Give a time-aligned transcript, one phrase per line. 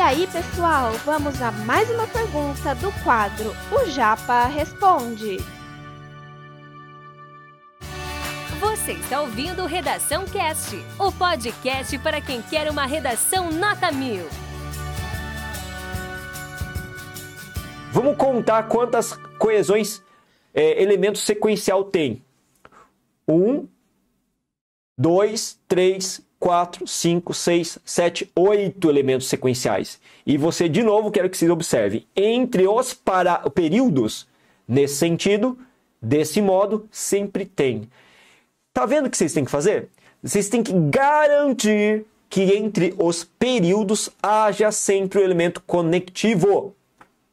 [0.00, 5.38] aí, pessoal, vamos a mais uma pergunta do quadro O Japa Responde.
[8.60, 14.26] Você está ouvindo Redação Cast, o podcast para quem quer uma redação nota mil.
[17.92, 20.02] Vamos contar quantas coesões
[20.52, 22.24] é, elemento sequencial tem.
[23.28, 23.68] Um,
[24.98, 29.98] dois, três, 4, 5, 6, 7, 8 elementos sequenciais.
[30.26, 32.06] E você, de novo, quero que vocês observem.
[32.14, 33.38] Entre os para...
[33.48, 34.28] períodos,
[34.68, 35.58] nesse sentido,
[36.02, 37.88] desse modo, sempre tem.
[38.74, 39.88] Tá vendo o que vocês têm que fazer?
[40.22, 46.76] Vocês têm que garantir que entre os períodos haja sempre o elemento conectivo.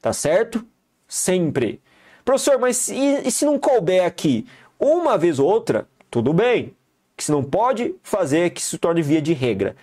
[0.00, 0.64] Tá certo?
[1.06, 1.78] Sempre.
[2.24, 4.46] Professor, mas e, e se não couber aqui
[4.80, 5.86] uma vez ou outra?
[6.10, 6.74] Tudo bem
[7.24, 9.74] que se não pode fazer que se torne via de regra.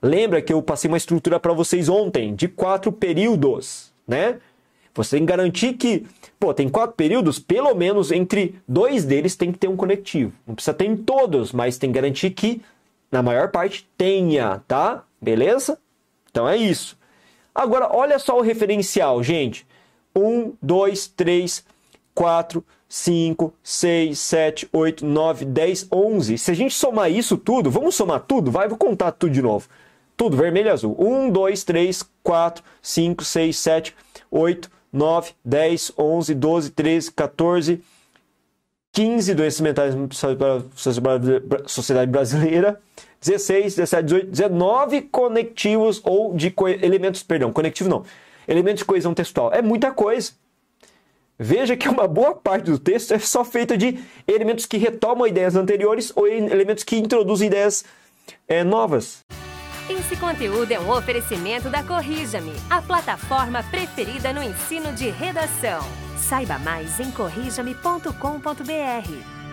[0.00, 4.38] Lembra que eu passei uma estrutura para vocês ontem de quatro períodos, né?
[4.94, 6.06] Você tem que garantir que,
[6.40, 10.32] pô, tem quatro períodos, pelo menos entre dois deles tem que ter um conectivo.
[10.46, 12.62] Não precisa ter em todos, mas tem que garantir que
[13.12, 15.04] na maior parte tenha, tá?
[15.20, 15.78] Beleza?
[16.30, 16.96] Então é isso.
[17.54, 19.66] Agora, olha só o referencial, gente.
[20.14, 21.62] Um, dois, três,
[22.16, 26.38] quatro, 5, 6, 7, 8, 9, 10, 11.
[26.38, 28.50] Se a gente somar isso tudo, vamos somar tudo?
[28.50, 29.68] Vai, vou contar tudo de novo.
[30.16, 30.96] Tudo, vermelho e azul.
[30.98, 33.96] 1, 2, 3, 4, 5, 6, 7,
[34.30, 37.84] 8, 9, 10, 11, 12, 13, 14,
[38.92, 39.94] 15 doenças mentais
[40.38, 42.80] para a sociedade brasileira,
[43.20, 48.04] 16, 17, 18, 19 conectivos ou de elementos, perdão, conectivo não,
[48.48, 49.52] elementos de coesão textual.
[49.52, 50.32] É muita coisa.
[51.38, 55.54] Veja que uma boa parte do texto é só feita de elementos que retomam ideias
[55.54, 57.84] anteriores ou elementos que introduzem ideias
[58.48, 59.22] é, novas.
[59.88, 65.80] Esse conteúdo é um oferecimento da Corrija-me, a plataforma preferida no ensino de redação.
[66.16, 69.45] Saiba mais em corrijame.com.br.